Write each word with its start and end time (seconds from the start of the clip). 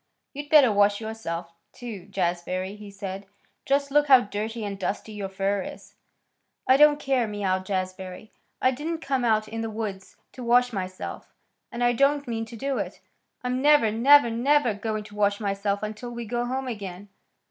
"You'd 0.33 0.49
better 0.49 0.71
wash 0.71 0.99
yourself, 0.99 1.53
too, 1.73 2.07
Jazbury," 2.09 2.75
he 2.75 2.89
said. 2.89 3.27
"Just 3.67 3.91
look 3.91 4.07
how 4.07 4.21
dirty 4.21 4.65
and 4.65 4.79
dusty 4.79 5.11
your 5.11 5.29
fur 5.29 5.61
is." 5.61 5.93
"I 6.67 6.75
don't 6.75 6.99
care," 6.99 7.27
mewed 7.27 7.67
Jazbury. 7.67 8.31
"I 8.59 8.71
didn't 8.71 9.01
come 9.01 9.23
out 9.23 9.47
in 9.47 9.61
the 9.61 9.69
woods 9.69 10.15
to 10.31 10.43
wash 10.43 10.73
myself, 10.73 11.35
and 11.71 11.83
I 11.83 11.93
don't 11.93 12.27
mean 12.27 12.45
to 12.45 12.55
do 12.55 12.79
it. 12.79 12.99
I'm 13.43 13.61
never, 13.61 13.91
never, 13.91 14.31
never 14.31 14.73
going 14.73 15.03
to 15.03 15.15
wash 15.15 15.39
myself 15.39 15.83
until 15.83 16.09
we 16.09 16.25
go 16.25 16.45
home 16.47 16.67
again." 16.67 17.09